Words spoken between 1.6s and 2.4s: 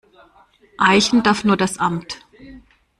Amt.